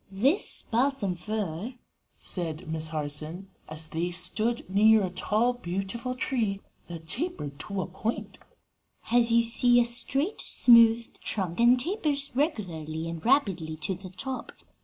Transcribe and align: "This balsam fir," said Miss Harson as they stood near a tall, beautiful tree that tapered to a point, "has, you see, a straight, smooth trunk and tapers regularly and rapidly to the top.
"This 0.11 0.63
balsam 0.63 1.13
fir," 1.13 1.73
said 2.17 2.67
Miss 2.67 2.87
Harson 2.87 3.49
as 3.69 3.89
they 3.89 4.09
stood 4.09 4.67
near 4.67 5.03
a 5.03 5.11
tall, 5.11 5.53
beautiful 5.53 6.15
tree 6.15 6.59
that 6.87 7.07
tapered 7.07 7.59
to 7.59 7.83
a 7.83 7.85
point, 7.85 8.39
"has, 9.01 9.31
you 9.31 9.43
see, 9.43 9.79
a 9.79 9.85
straight, 9.85 10.41
smooth 10.43 11.19
trunk 11.21 11.59
and 11.59 11.79
tapers 11.79 12.31
regularly 12.33 13.07
and 13.07 13.23
rapidly 13.23 13.75
to 13.75 13.93
the 13.93 14.09
top. 14.09 14.51